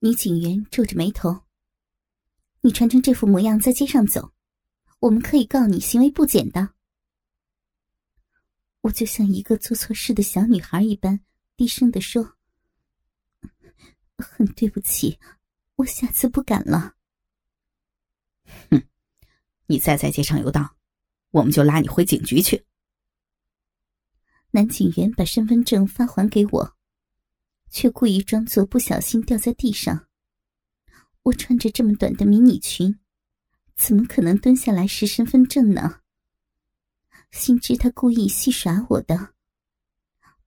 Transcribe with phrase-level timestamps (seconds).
[0.00, 1.44] 女警员皱着眉头
[2.60, 4.32] ：“你穿成这副模样在街上走，
[5.00, 6.74] 我们可以告你行为不检的。”
[8.82, 11.18] 我就像一个做错事的小女孩一般，
[11.56, 12.36] 低声的说
[14.18, 15.18] ：“很对不起，
[15.76, 16.94] 我下次不敢了。”
[18.70, 18.82] 哼，
[19.66, 20.76] 你再在街上游荡，
[21.30, 22.64] 我们就拉你回警局去。
[24.50, 26.75] 男警员把身份证发还给我，
[27.78, 30.06] 却故意装作不小心掉在地上。
[31.24, 32.98] 我穿着这么短的迷你裙，
[33.76, 36.00] 怎么可能蹲下来拾身份证呢？
[37.32, 39.34] 心知他故意戏耍我的，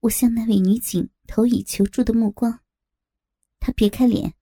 [0.00, 2.58] 我向那位女警投以求助的目光。
[3.60, 4.34] 她别开脸，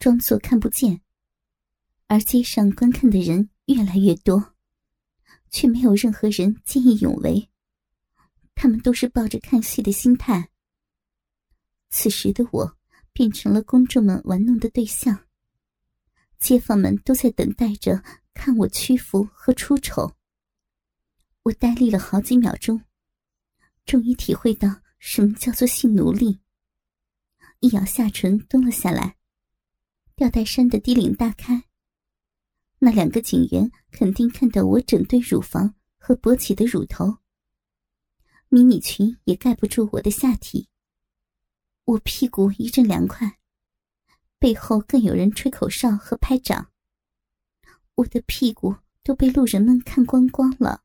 [0.00, 1.00] 装作看不见。
[2.08, 4.54] 而街上观看的人越来越多，
[5.52, 7.48] 却没有任何人见义勇为。
[8.56, 10.48] 他们都是抱着看戏的心态。
[11.94, 12.78] 此时的我
[13.12, 15.26] 变成了公众们玩弄的对象。
[16.38, 20.16] 街坊们都在等待着看我屈服和出丑。
[21.42, 22.80] 我呆立了好几秒钟，
[23.84, 26.40] 终于体会到什么叫做性奴隶。
[27.60, 29.16] 一咬下唇，蹲了下来。
[30.16, 31.64] 吊带衫的低领大开。
[32.78, 37.18] 那两个警员肯定看到我整对乳房和勃起的乳头。
[38.48, 40.70] 迷你裙也盖不住我的下体。
[41.84, 43.38] 我屁股一阵凉快，
[44.38, 46.70] 背后更有人吹口哨和拍掌。
[47.96, 50.84] 我的屁股都被路人们看光光了。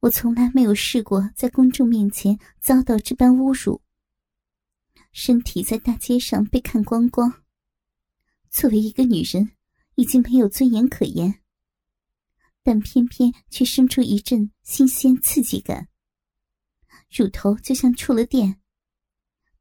[0.00, 3.82] 我从来没有试过在公众面前遭到这般侮辱。
[5.10, 7.42] 身体在大街上被看光光，
[8.50, 9.52] 作为一个女人，
[9.94, 11.40] 已经没有尊严可言。
[12.62, 15.88] 但偏偏却生出一阵新鲜刺激感，
[17.10, 18.60] 乳头就像触了电，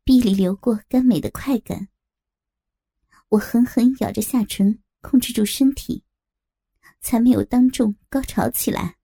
[0.08, 1.90] 逼里流过甘美的快感。
[3.28, 6.02] 我狠狠咬着下唇，控制住身体，
[7.02, 8.96] 才没有当众高潮起来。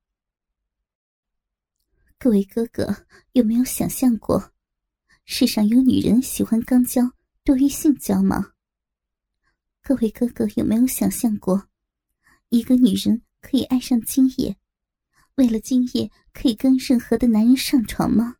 [2.17, 4.53] 各位哥哥，有没有想象过，
[5.25, 7.11] 世上有女人喜欢肛交
[7.43, 8.53] 多于性交吗？
[9.81, 11.67] 各位哥哥，有没有想象过，
[12.47, 14.55] 一个女人可以爱上今夜，
[15.35, 18.37] 为了今夜可以跟任何的男人上床吗？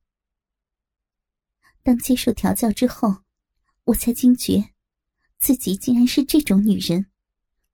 [1.84, 3.24] 当接受调教之后，
[3.84, 4.74] 我才惊觉，
[5.38, 7.08] 自己竟然是这种女人，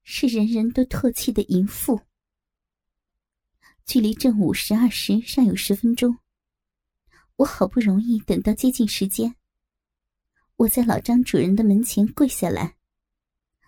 [0.04, 2.02] 是人人都唾弃的淫妇。
[3.86, 6.18] 距离正午十二时尚有十分钟，
[7.36, 9.36] 我好不容易等到接近时间。
[10.56, 12.76] 我在老张主人的门前跪下来，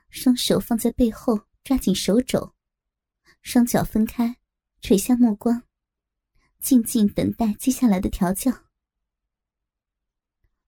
[0.10, 2.56] 双手放在背后抓紧手肘，
[3.44, 4.38] 双脚分开，
[4.82, 5.62] 垂下目光，
[6.60, 8.71] 静静等待接下来的调教。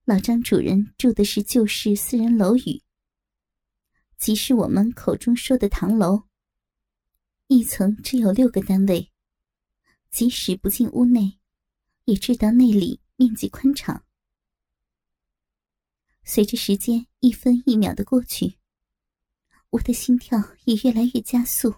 [0.05, 2.83] 老张主人住的是旧式私人楼宇，
[4.17, 6.23] 即是我们口中说的唐楼，
[7.47, 9.09] 一层只有六个单位。
[10.11, 11.39] 即使不进屋内，
[12.03, 14.03] 也知道内里面积宽敞。
[16.25, 18.57] 随着时间一分一秒的过去，
[19.69, 21.75] 我的心跳也越来越加速。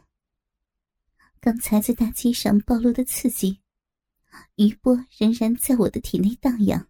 [1.39, 3.61] 刚才在大街上暴露的刺激，
[4.55, 6.89] 余波仍然在我的体内荡漾。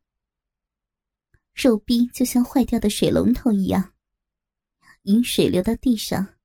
[1.55, 3.93] 肉壁就像坏掉的水龙头一样，
[5.03, 6.35] 饮水流到地上。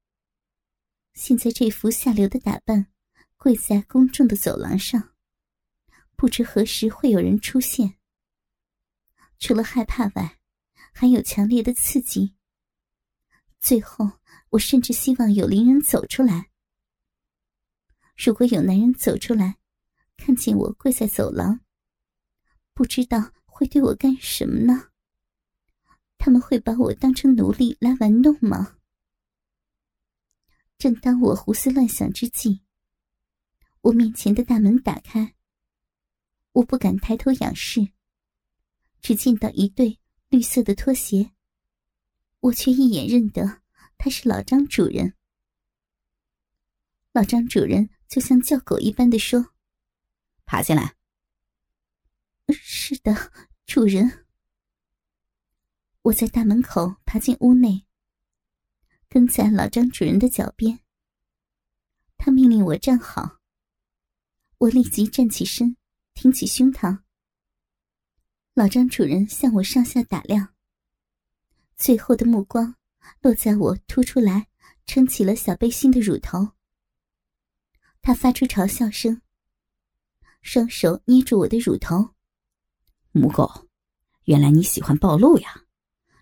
[1.15, 2.87] 现在这副下流的打扮。
[3.43, 5.15] 跪在公众的走廊上，
[6.15, 7.97] 不知何时会有人出现。
[9.39, 10.39] 除了害怕外，
[10.93, 12.37] 还有强烈的刺激。
[13.59, 16.51] 最后，我甚至希望有邻人走出来。
[18.15, 19.57] 如果有男人走出来，
[20.19, 21.61] 看见我跪在走廊，
[22.75, 24.90] 不知道会对我干什么呢？
[26.23, 28.77] 他们会把我当成奴隶来玩弄吗？
[30.77, 32.61] 正当我胡思乱想之际，
[33.81, 35.35] 我面前的大门打开，
[36.53, 37.89] 我不敢抬头仰视，
[39.01, 39.99] 只见到一对
[40.29, 41.33] 绿色的拖鞋，
[42.41, 43.63] 我却一眼认得
[43.97, 45.15] 他是老张主人。
[47.13, 49.55] 老张主人就像叫狗一般的说
[50.45, 50.97] ：“爬进来。
[52.53, 53.33] ”“是的，
[53.65, 54.27] 主人。”
[56.03, 57.85] 我在大门口爬进屋内，
[59.07, 60.81] 跟在老张主人的脚边。
[62.17, 63.39] 他命令我站好。
[64.57, 65.77] 我立即站起身，
[66.15, 67.01] 挺起胸膛。
[68.55, 70.55] 老张主人向我上下打量，
[71.77, 72.75] 最后的目光
[73.21, 74.49] 落在我凸出来、
[74.87, 76.53] 撑起了小背心的乳头。
[78.01, 79.21] 他发出嘲笑声，
[80.41, 82.15] 双手捏住我的乳头。
[83.13, 83.69] 母狗，
[84.25, 85.67] 原来你喜欢暴露呀！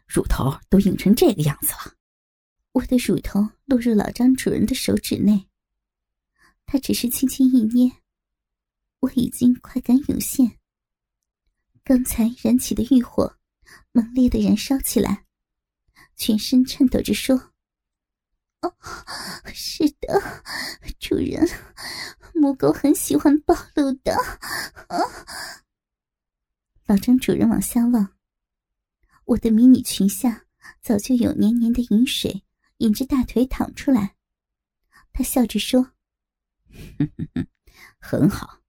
[0.08, 1.94] 乳头都硬成这个样子了。
[2.72, 5.48] 我的乳头落入老张主人的手指内，
[6.64, 7.92] 他只是轻轻一捏，
[9.00, 10.58] 我已经快感涌现。
[11.84, 13.36] 刚才燃起的欲火，
[13.92, 15.26] 猛烈的燃烧起来，
[16.16, 17.52] 全身颤抖着说
[18.62, 18.74] ：“哦，
[19.52, 20.42] 是的，
[20.98, 21.48] 主人，
[22.34, 24.14] 母狗很喜欢暴露的。”
[24.88, 24.96] 啊！
[26.86, 28.17] 老张主人往下望，
[29.28, 30.46] 我的迷你裙下
[30.80, 32.44] 早就有黏黏的饮水。
[32.78, 34.14] 引着大腿淌出来，
[35.12, 35.94] 他笑着说
[37.98, 38.60] ：“很好，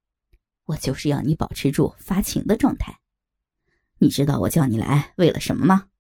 [0.65, 3.00] 我就是要你保持住发情的状态。
[4.00, 5.91] 你知道我叫你来为了什么吗？”“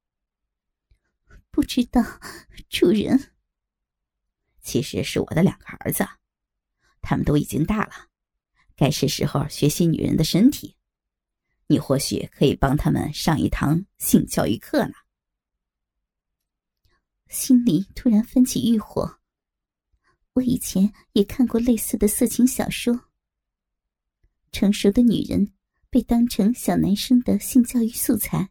[1.51, 2.03] 不知道，
[2.67, 3.31] 主人。
[4.59, 6.03] ”“其实是我的两个儿子，
[7.01, 8.07] 他们都已经大了，
[8.75, 10.75] 该是时候学习女人的身体。
[11.71, 14.93] 你或许可以帮他们上一堂性教育课呢。”
[17.29, 19.19] 心里突然泛起欲火。
[20.33, 23.11] 我以前也看过类似的色情小说，
[24.51, 25.53] 成熟的女人
[25.91, 28.49] 被当成小男生的性教育素材，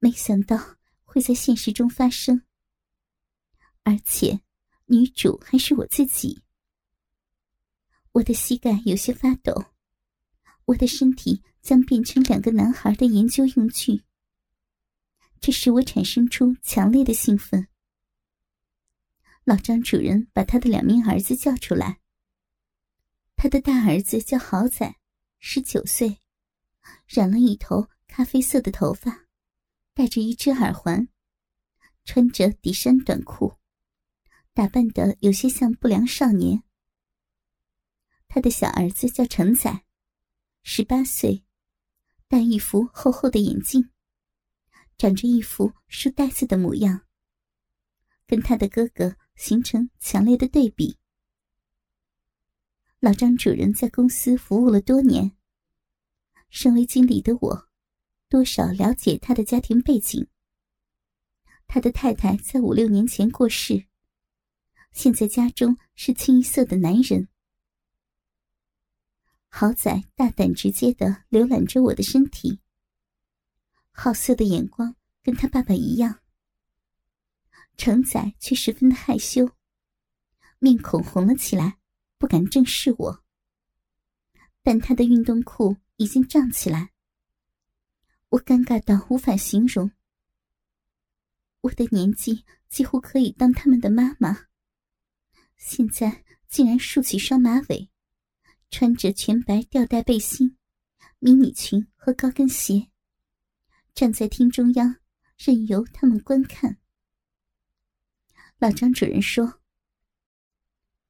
[0.00, 2.42] 没想到会在现实中发生，
[3.84, 4.40] 而且
[4.86, 6.42] 女主还是我自己。
[8.10, 9.52] 我的膝盖有些发抖，
[10.64, 14.04] 我的身体将变成两个男孩的研究用具。
[15.40, 17.66] 这使我产生出强烈的兴奋。
[19.42, 21.98] 老张主人把他的两名儿子叫出来。
[23.34, 24.94] 他的大儿子叫豪仔，
[25.40, 26.20] 十九岁，
[27.08, 29.26] 染了一头咖啡色的头发，
[29.92, 31.08] 戴着一只耳环，
[32.04, 33.58] 穿着底衫短裤，
[34.54, 36.62] 打扮的有些像不良少年。
[38.28, 39.84] 他的小儿子叫成仔，
[40.62, 41.44] 十八岁，
[42.28, 43.90] 戴一副厚厚的眼镜。
[44.98, 47.02] 长着一副书呆子的模样，
[48.26, 50.96] 跟他的哥哥形成强烈的对比。
[52.98, 55.36] 老张主人在公司服务了多年，
[56.48, 57.68] 身为经理的我，
[58.30, 60.26] 多少了解他的家庭背景。
[61.66, 63.84] 他的太太在五六年前过世，
[64.92, 67.28] 现在家中是清一色的男人。
[69.58, 72.60] 豪仔大胆直接的浏览着我的身体。
[73.90, 76.20] 好色的眼光跟他爸爸一样，
[77.78, 79.48] 程仔却十分的害羞，
[80.58, 81.78] 面孔红了起来，
[82.18, 83.24] 不敢正视我。
[84.62, 86.92] 但他的运动裤已经胀起来，
[88.28, 89.90] 我尴尬到无法形容。
[91.62, 94.48] 我的年纪几乎可以当他们的妈妈，
[95.56, 97.88] 现在竟然竖起双马尾，
[98.78, 100.58] 穿着全白吊带背心、
[101.18, 102.90] 迷你裙和高跟鞋。
[103.94, 104.96] 站在厅中央，
[105.38, 106.76] 任由他们观看。
[108.58, 109.62] 老张主任说：“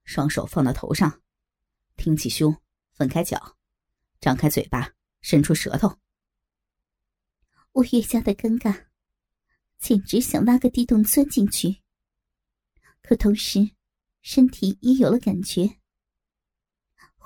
[0.06, 1.24] 双手放到头上，
[1.96, 2.56] 挺起胸，
[2.92, 3.58] 分开脚，
[4.20, 5.98] 张开嘴巴，伸出舌头。”
[7.74, 8.86] 我越加的尴尬，
[9.80, 11.82] 简直想挖个地洞钻进去。
[13.02, 13.72] 可同时，
[14.22, 15.80] 身体也有了感觉。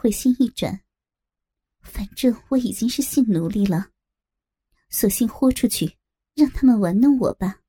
[0.00, 0.81] 回心一转，
[1.82, 3.91] 反正我已经是性奴隶了。
[4.88, 5.99] 索性豁出去，
[6.35, 7.61] 让他们玩弄我吧。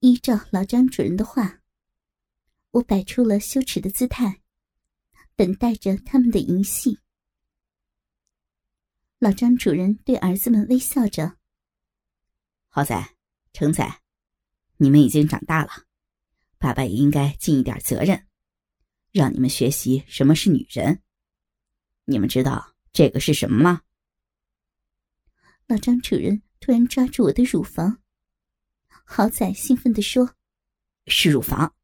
[0.00, 1.60] 依照老张主人的话，
[2.72, 4.42] 我摆出了羞耻的姿态，
[5.36, 6.98] 等待着他们的淫戏。
[9.20, 11.36] 老张主人对儿子们微笑着
[12.70, 13.16] ：“豪仔、
[13.52, 14.02] 成仔，
[14.78, 15.86] 你们已经长大了，
[16.58, 18.26] 爸爸也应该尽一点责任，
[19.12, 21.02] 让你们学习什么是女人。
[22.04, 23.82] 你们知道这个是什么吗？”
[25.66, 28.00] 老张主任突然抓住我的乳房，
[29.04, 30.34] 好仔兴奋地说
[31.06, 31.74] ：“是乳房。”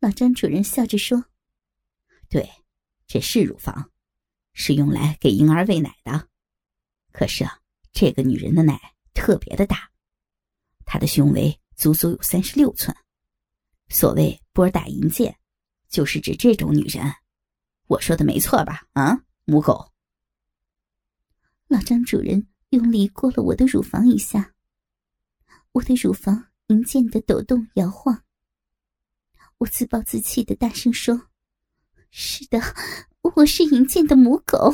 [0.00, 1.26] 老张主任笑着说
[2.30, 2.48] ：“对，
[3.06, 3.90] 这是乳房，
[4.54, 6.28] 是用来给婴儿喂奶的。
[7.12, 7.60] 可是啊，
[7.92, 9.90] 这个女人的奶特别的大，
[10.86, 12.96] 她的胸围足足有三十六寸。
[13.88, 15.36] 所谓波大银剑，
[15.90, 17.04] 就是指这种女人。
[17.88, 18.86] 我说的没错吧？
[18.94, 19.92] 啊，母狗。”
[21.68, 24.54] 老张主人用力过了我的乳房一下，
[25.72, 28.24] 我的乳房银渐的抖动摇晃。
[29.58, 31.28] 我自暴自弃的大声说
[32.10, 32.58] ：“是的，
[33.36, 34.72] 我是银渐的母狗。”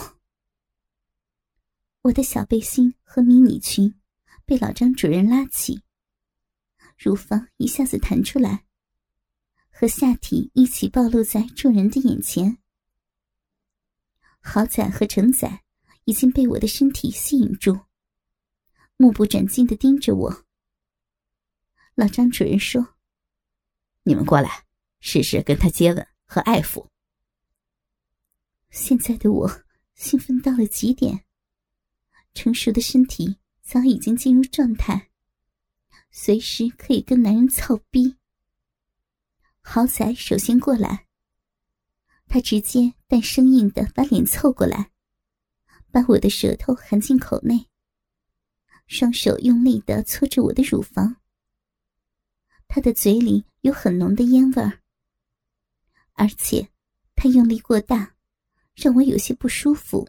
[2.02, 3.98] 我的小背心和迷你裙
[4.44, 5.82] 被老张主人拉起，
[6.96, 8.65] 乳房一下子弹出来，
[9.78, 12.56] 和下体一起暴露在众人的眼前。
[14.40, 15.62] 豪仔和成仔。
[16.08, 17.84] 已经被我的身体吸引住，
[18.96, 20.44] 目不转睛的盯着我。
[21.96, 22.94] 老张主任说
[24.06, 24.66] ：“你们过来，
[25.00, 26.86] 试试跟他接吻和爱抚。”
[28.70, 29.64] 现在的我
[29.96, 31.24] 兴奋到了极点，
[32.34, 35.10] 成熟的身体早已经进入状态，
[36.12, 38.14] 随时可以跟男人操逼。
[39.68, 41.06] 豪仔首先过来，
[42.28, 44.92] 他直接但生硬的把脸凑过来，
[45.90, 47.66] 把我的舌头含进口内，
[48.86, 51.16] 双手用力的搓着我的乳房。
[52.68, 54.80] 他的嘴里有很浓的烟味儿，
[56.12, 56.70] 而且
[57.16, 58.14] 他用力过大。
[58.74, 60.06] 让我有些不舒服。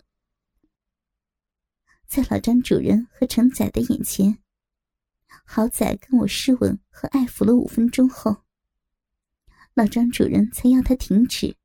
[2.06, 4.40] 在老张主人和程仔的眼前，
[5.46, 8.44] 豪仔跟我湿吻和爱抚了五分钟后，
[9.78, 11.56] 老张主人才要他停止，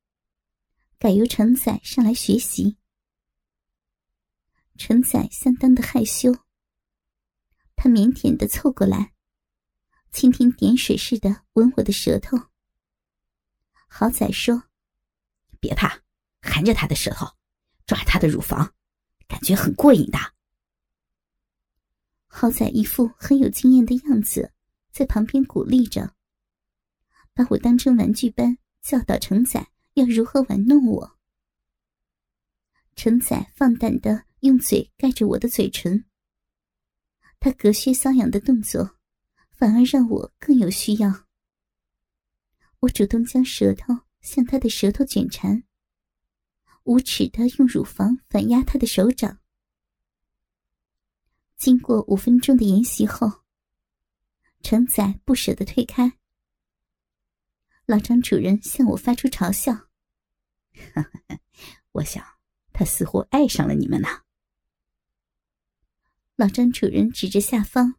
[0.99, 2.77] 改由程仔上来学习。
[4.77, 6.31] 程仔相当的害羞，
[7.75, 9.15] 他腼腆的凑过来，
[10.11, 12.37] 蜻蜓点水似的吻我的舌头。
[13.87, 14.65] 豪仔说
[15.59, 16.03] ：“别怕。”
[16.39, 17.25] 含着他的舌头，
[17.87, 18.75] 抓他的乳房，
[19.27, 20.19] 感觉很过瘾的。
[22.27, 24.53] 好仔一副很有经验的样子，
[24.91, 26.15] 在旁边鼓励着，
[27.33, 31.17] 把我当成玩具般教导陈仔要如何玩弄我。
[32.95, 36.05] 陈仔放胆的用嘴盖着我的嘴唇，
[37.39, 38.97] 他隔靴搔痒的动作，
[39.51, 41.25] 反而让我更有需要。
[42.81, 45.63] 我主动将舌头向他的舌头卷缠。
[46.83, 49.39] 无耻的用乳房反压他的手掌。
[51.55, 53.43] 经过五分钟的研习后，
[54.61, 56.19] 程仔不舍得退开。
[57.85, 59.89] 老张主人向我发出嘲笑
[61.91, 62.25] ：“我想
[62.71, 64.07] 他似乎爱上了你们呢。”
[66.35, 67.95] 老张主人指着下方，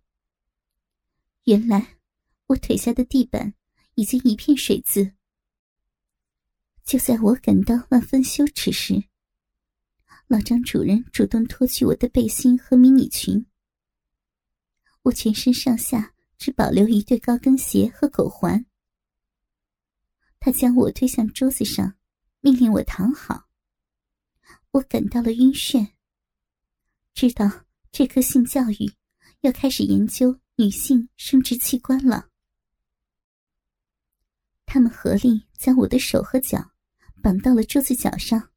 [1.45, 1.99] 原来
[2.47, 3.55] 我腿下的地板
[3.95, 5.15] 已经一片水渍。
[6.83, 9.05] 就在我感到万分羞耻时，
[10.27, 13.47] 老张主人主动脱去我的背心和迷你裙。
[15.03, 18.65] 我全身上下只保留一对高跟鞋和狗环。
[20.45, 21.97] 他将我推向桌子上，
[22.41, 23.49] 命令我躺好。
[24.73, 25.93] 我感到了晕眩，
[27.15, 28.93] 知道这颗性教育
[29.41, 32.29] 要开始研究女性生殖器官了。
[34.67, 36.73] 他们合力将我的手和脚。
[37.23, 38.51] 绑到了桌子角上，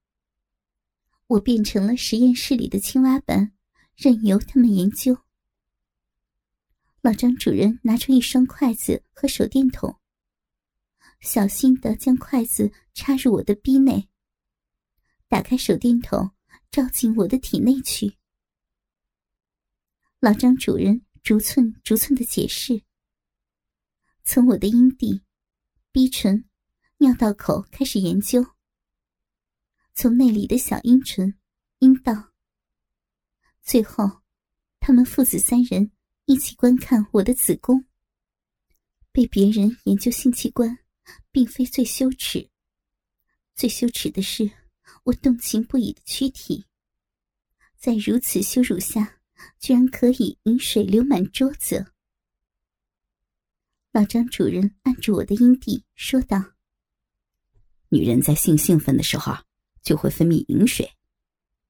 [1.28, 3.54] 我变成了实验室里的青蛙般，
[3.96, 5.18] 任由他们研究。
[7.00, 9.98] 老张主任拿出一双筷子和手电筒，
[11.20, 14.08] 小心的将筷子插入我的逼内，
[15.28, 16.32] 打开手电筒，
[16.72, 18.18] 照进我的体内去。
[20.20, 22.82] 老张主任逐寸逐寸的解释，
[24.24, 25.22] 从我的阴蒂、
[25.92, 26.48] 逼唇、
[26.98, 28.46] 尿道口开始研究。
[29.94, 31.38] 从内里的小阴唇、
[31.80, 32.32] 阴道，
[33.62, 34.22] 最后，
[34.80, 35.92] 他们父子三人
[36.26, 37.86] 一起观看我的子宫。
[39.12, 40.78] 被别人研究性器官，
[41.38, 42.50] 并非最羞耻，
[43.54, 44.50] 最羞耻的是
[45.04, 46.66] 我动情不已的躯体，
[47.78, 49.20] 在如此羞辱下，
[49.60, 51.94] 居然可以饮水流满桌子。
[53.92, 56.44] 老张主人按住我的阴蒂，说道
[57.90, 59.38] ：“女人在性兴奋的时候。”
[59.84, 60.92] 就会分泌饮水，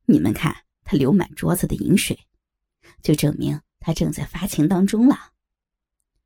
[0.05, 2.17] 你们看，她流满桌子的饮水，
[3.03, 5.33] 就证明她正在发情当中了。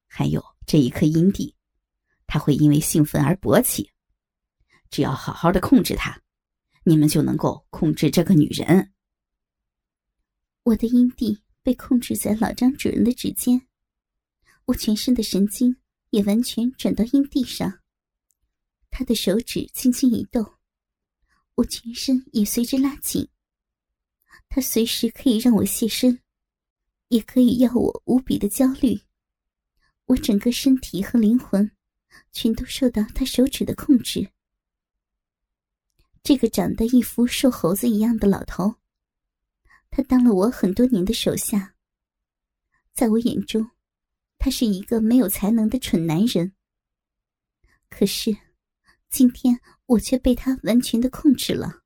[0.06, 1.56] 还有这一颗阴蒂，
[2.32, 3.92] 他会因为兴奋而勃起。
[4.90, 6.22] 只要好好的控制他，
[6.86, 8.94] 你们就能够控制这个女人。
[10.64, 13.68] 我的阴蒂被控制在老张主人的指尖，
[14.64, 15.76] 我全身的神经
[16.12, 17.82] 也完全转到阴蒂上，
[18.90, 20.54] 他的手指轻轻一动。
[21.56, 23.28] 我全身也随之拉紧，
[24.48, 26.22] 他随时可以让我现身，
[27.10, 29.02] 也可以要我无比的焦虑。
[30.06, 31.70] 我整个身体和灵魂，
[32.32, 34.32] 全都受到他手指的控制。
[36.24, 38.76] 这个长得一副瘦猴子一样的老头，
[39.90, 41.76] 他当了我很多年的手下，
[42.94, 43.72] 在我眼中，
[44.38, 46.54] 他是一个没有才能的蠢男人。
[47.90, 48.38] 可是。
[49.10, 51.82] 今天我却被他完全的控制了。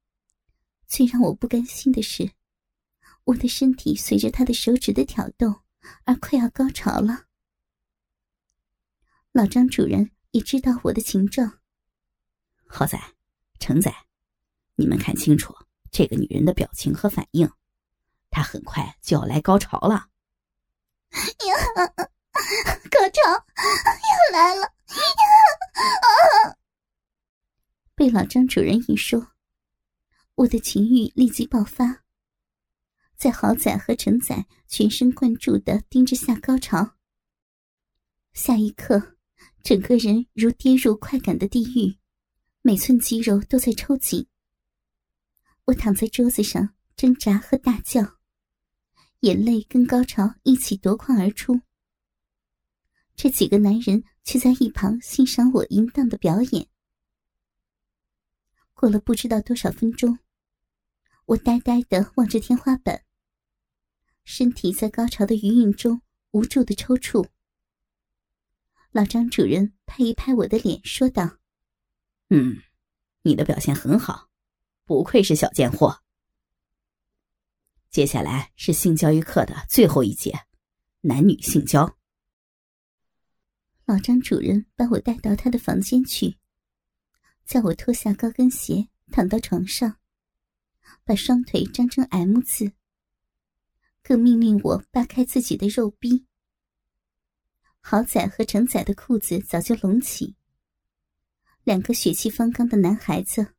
[0.86, 2.34] 最让我不甘心的是，
[3.24, 5.62] 我的身体随着他的手指的挑动
[6.03, 7.25] 而快要高潮了。
[9.32, 11.61] 老张主人也知道我的情状。
[12.67, 12.99] 好仔、
[13.57, 13.89] 程仔，
[14.75, 15.55] 你们看清楚
[15.89, 17.49] 这个女人的表情和反应，
[18.29, 20.09] 她很快就要来高潮了。
[21.13, 21.55] 呀，
[22.91, 23.45] 高潮
[23.87, 24.69] 又来了！
[27.95, 29.31] 被老张主任一说，
[30.35, 32.03] 我的情欲立即爆发。
[33.15, 36.97] 在豪仔和陈仔全神贯注的盯着下高潮，
[38.33, 39.14] 下一刻，
[39.65, 41.98] 整个人如跌入快感的地狱，
[42.62, 44.27] 每寸肌肉都在抽紧。
[45.63, 48.19] 我躺在桌子上挣扎和大叫，
[49.22, 51.62] 眼泪跟高潮一起夺眶而出。
[53.15, 56.67] 这几个男人却在一旁欣赏我淫荡的表演。
[58.75, 60.19] 过了不知道多少分钟，
[61.25, 63.03] 我呆呆的望着天花板，
[64.25, 67.27] 身体在高潮的余韵中无助的抽搐。
[68.95, 71.39] 老张主任拍一拍我的脸，说道
[72.31, 72.61] ：“嗯，
[73.23, 74.29] 你的表现很好，
[74.85, 76.01] 不愧是小贱货。
[77.89, 80.33] 接下来是性教育课的最后一节，
[81.01, 81.97] 男女性交。”
[83.83, 86.37] 老张主任把我带到他的房间去。
[87.43, 89.97] 叫我脱下高跟鞋，躺到床上，
[91.03, 92.71] 把双腿张成 M 字，
[94.01, 96.25] 更命令我扒开自己的肉逼。
[97.87, 100.33] 豪仔和成仔的裤子早就隆起，
[101.63, 103.53] 两个血气方刚的男孩子，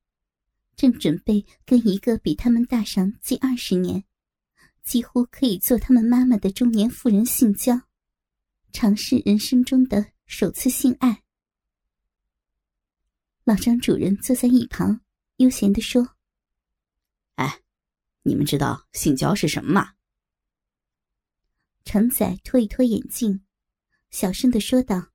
[0.75, 4.03] 正准备跟一个比他们大上近二十年，
[4.83, 7.81] 几乎可以做他们妈妈的中年妇人性交，
[8.73, 11.23] 尝试人生中的首次性爱。
[13.45, 15.03] 老张主人坐在一旁，
[15.37, 16.17] 悠闲地说
[17.37, 17.61] ：“哎，
[18.25, 19.93] 你们知道性交是什么吗？”
[21.87, 23.46] 成仔脱一脱眼镜，
[24.11, 25.13] 小声的说道：“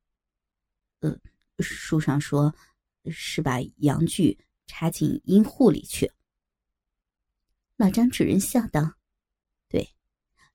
[1.01, 1.17] 呃，
[1.59, 2.53] 书上说，
[3.09, 6.11] 是把阳具插进阴户里去。”
[7.77, 8.93] 老张主人笑道
[9.67, 9.87] ：“对，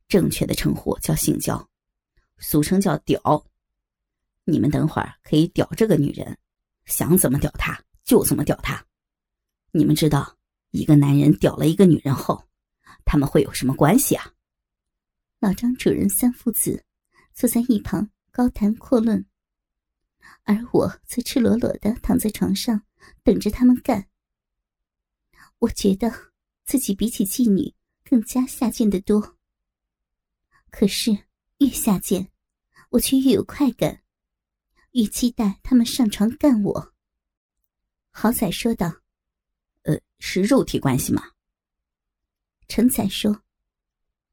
[0.08, 1.68] 正确的称呼叫性交，
[2.38, 3.20] 俗称叫屌。
[4.44, 6.38] 你们等会儿可以屌这个女人。”
[6.86, 8.86] 想怎么屌她就怎么屌她，
[9.72, 10.38] 你们知道
[10.70, 12.48] 一个男人屌了一个女人后，
[13.04, 14.32] 他们会有什么关系啊？
[15.40, 16.84] 老张主人三父子
[17.34, 19.24] 坐在一旁高谈阔论，
[20.42, 22.82] 而我则赤裸裸的躺在床上
[23.22, 24.10] 等着他们干。
[25.60, 26.12] 我觉得
[26.66, 29.38] 自己比起妓女更加下贱的多，
[30.68, 31.12] 可是
[31.60, 32.30] 越下贱，
[32.90, 34.02] 我却越有快感。
[34.90, 36.94] 越期待他们上床干我。
[38.10, 39.00] 好仔说道
[39.84, 41.22] ：“呃，是肉体关系吗？”
[42.68, 43.42] 陈仔说：“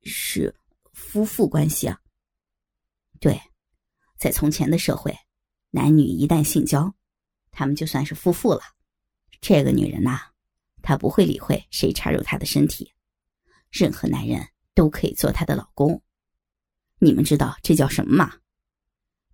[0.04, 0.54] 是
[0.92, 2.02] 夫妇关系啊。”
[3.22, 3.42] 对，
[4.24, 5.14] 在从前的社会，
[5.70, 6.96] 男女一旦性交，
[7.52, 8.62] 他们就算是夫妇了。
[9.42, 10.18] 这个女人呐，
[10.82, 12.94] 她不会理会谁插入她的身体，
[13.70, 16.02] 任何男人都可以做她的老公。
[17.00, 18.38] 你们知道这叫什么吗？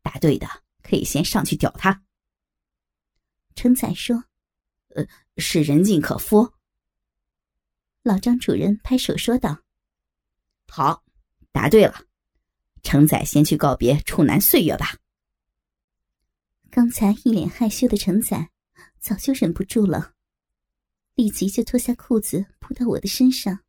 [0.01, 0.47] 答对的。
[0.81, 2.03] 可以先上去屌他。
[3.53, 4.23] 称赞说
[4.95, 5.05] ：“呃，
[5.37, 6.51] 是人尽可夫。”
[8.01, 9.55] 老张主人拍手说道
[10.67, 11.03] ：“好，
[11.51, 12.08] 答对了。
[12.83, 14.97] 程仔先去告别处男岁月吧。”
[16.71, 18.49] 刚才一脸害羞的陈仔
[18.99, 20.13] 早就忍不住了，
[21.15, 23.59] 立即就脱下裤子扑到我的身上。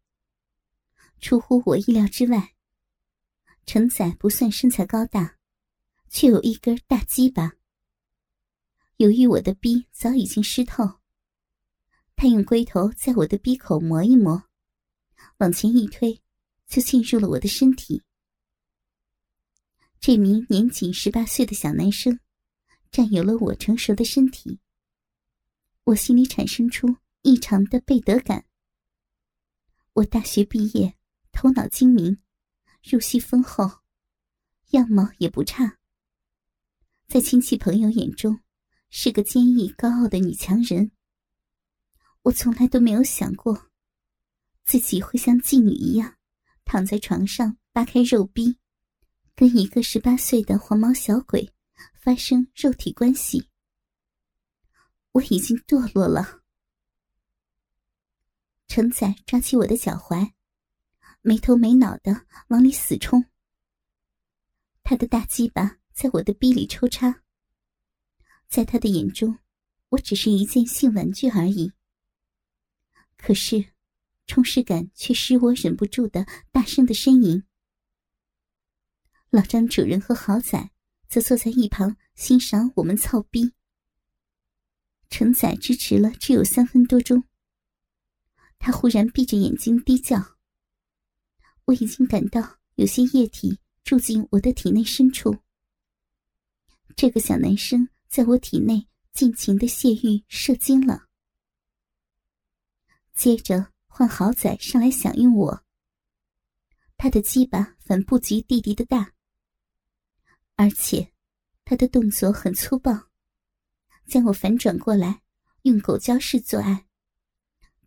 [1.21, 2.55] 出乎我意料之外，
[3.67, 5.37] 陈仔不算身材高大。
[6.13, 7.53] 却有一根大鸡巴。
[8.97, 10.99] 由于我的逼早已经湿透，
[12.17, 14.43] 他用龟头在我的逼口磨一磨，
[15.39, 16.21] 往前一推，
[16.67, 18.03] 就进入了我的身体。
[20.01, 22.19] 这名年仅十八岁的小男生，
[22.91, 24.59] 占有了我成熟的身体。
[25.85, 28.47] 我心里产生出异常的背德感。
[29.93, 30.97] 我大学毕业，
[31.33, 32.19] 头脑精明，
[32.83, 33.83] 入戏丰厚，
[34.71, 35.77] 样貌也不差。
[37.07, 38.41] 在亲戚朋友眼中，
[38.89, 40.93] 是个坚毅高傲的女强人。
[42.23, 43.69] 我从来都没有想过，
[44.65, 46.17] 自己会像妓女一样，
[46.65, 48.57] 躺在床上扒开肉逼，
[49.41, 51.51] 跟一个十八岁的黄毛小鬼
[51.95, 53.49] 发生肉体关系。
[55.13, 56.43] 我已经堕落了。
[58.69, 60.33] 陈仔抓起我的脚踝，
[61.23, 63.25] 没头没脑的往里死冲。
[64.83, 65.79] 他的大鸡巴。
[65.93, 67.23] 在我的逼里抽插，
[68.49, 69.39] 在他的眼中，
[69.91, 71.73] 我只是一件性玩具而已。
[73.19, 73.73] 可是，
[74.27, 77.43] 充实感却使我忍不住的大声的呻吟。
[79.31, 80.71] 老张主人和豪仔
[81.09, 83.55] 则坐在一旁欣赏我们操逼。
[85.09, 87.25] 陈仔支持了只有三分多钟，
[88.59, 90.37] 他忽然闭着眼睛低叫。
[91.65, 93.59] 我已经感到有些液体。
[93.83, 95.39] 住进我的体内深处。
[96.95, 101.09] 这个小男生在我体内尽情的泄欲射精了，
[103.15, 105.65] 接着换豪仔上来享用我。
[106.97, 109.13] 他的鸡巴反不及弟弟的大，
[110.61, 111.11] 而且
[111.65, 113.09] 他的动作很粗暴，
[114.07, 115.23] 将我反转过来，
[115.63, 116.87] 用狗交式做爱。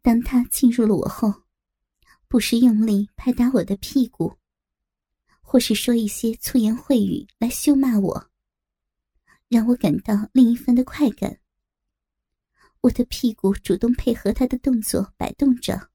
[0.02, 1.44] 当他进入了我后，
[2.28, 4.40] 不时用力拍打我的屁股，
[5.40, 8.32] 或是说一些粗言秽语来羞骂我，
[9.50, 11.42] 让我感到另一番的快感。
[12.82, 15.92] 我的屁股主动配合他的动作摆动着，